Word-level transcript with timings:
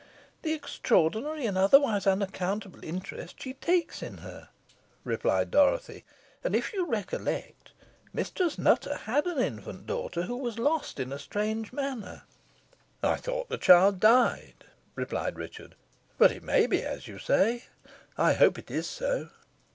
"The 0.41 0.53
extraordinary 0.53 1.45
and 1.45 1.55
otherwise 1.55 2.07
unaccountable 2.07 2.83
interest 2.83 3.39
she 3.39 3.53
takes 3.53 4.01
in 4.01 4.17
her," 4.17 4.49
replied 5.03 5.51
Dorothy. 5.51 6.05
"And, 6.43 6.55
if 6.55 6.73
you 6.73 6.87
recollect, 6.87 7.71
Mistress 8.11 8.57
Nutter 8.57 8.95
had 8.95 9.27
an 9.27 9.37
infant 9.37 9.85
daughter 9.85 10.23
who 10.23 10.37
was 10.37 10.57
lost 10.57 10.99
in 10.99 11.11
a 11.13 11.19
strange 11.19 11.71
manner." 11.71 12.23
"I 13.03 13.17
thought 13.17 13.49
the 13.49 13.59
child 13.59 13.99
died," 13.99 14.65
replied 14.95 15.37
Richard; 15.37 15.75
"but 16.17 16.31
it 16.31 16.41
may 16.41 16.65
be 16.65 16.81
as 16.81 17.07
you 17.07 17.19
say. 17.19 17.65
I 18.17 18.33
hope 18.33 18.57
it 18.57 18.71
is 18.71 18.87
so." 18.87 19.29